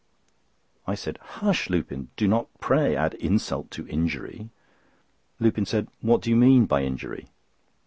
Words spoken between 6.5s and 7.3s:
by injury?